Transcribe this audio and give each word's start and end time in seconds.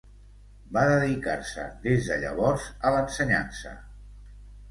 Va 0.77 0.85
dedicar-se 0.91 1.65
des 1.83 2.09
de 2.11 2.17
llavors 2.23 2.65
a 2.87 2.93
l'ensenyança. 2.95 3.77